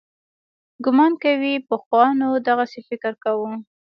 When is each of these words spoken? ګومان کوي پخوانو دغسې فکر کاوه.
ګومان 0.83 1.11
کوي 1.23 1.53
پخوانو 1.69 2.29
دغسې 2.47 2.79
فکر 2.89 3.13
کاوه. 3.23 3.51